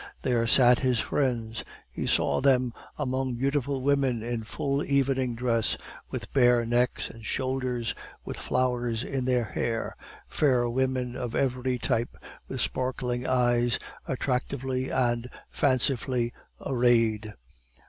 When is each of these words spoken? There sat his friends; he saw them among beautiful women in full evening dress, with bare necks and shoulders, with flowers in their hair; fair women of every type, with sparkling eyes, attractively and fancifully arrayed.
There 0.23 0.47
sat 0.47 0.79
his 0.79 0.99
friends; 0.99 1.63
he 1.91 2.07
saw 2.07 2.41
them 2.41 2.73
among 2.97 3.35
beautiful 3.35 3.83
women 3.83 4.23
in 4.23 4.41
full 4.43 4.83
evening 4.83 5.35
dress, 5.35 5.77
with 6.09 6.33
bare 6.33 6.65
necks 6.65 7.11
and 7.11 7.23
shoulders, 7.23 7.93
with 8.25 8.35
flowers 8.37 9.03
in 9.03 9.25
their 9.25 9.43
hair; 9.43 9.95
fair 10.27 10.67
women 10.67 11.15
of 11.15 11.35
every 11.35 11.77
type, 11.77 12.17
with 12.47 12.61
sparkling 12.61 13.27
eyes, 13.27 13.77
attractively 14.07 14.89
and 14.89 15.29
fancifully 15.51 16.33
arrayed. 16.59 17.35